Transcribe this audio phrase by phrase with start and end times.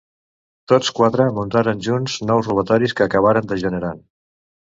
[0.71, 4.01] Tots quatre muntaran junts nous robatoris que acabaran degenerant.